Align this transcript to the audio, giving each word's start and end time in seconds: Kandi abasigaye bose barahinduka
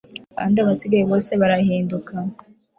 Kandi 0.37 0.55
abasigaye 0.59 1.03
bose 1.11 1.31
barahinduka 1.41 2.13